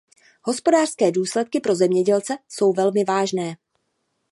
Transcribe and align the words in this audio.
Hospodářské 0.41 1.11
důsledky 1.11 1.59
pro 1.59 1.75
zemědělce 1.75 2.37
jsou 2.49 2.73
velmi 2.73 3.03
vážné. 3.03 3.55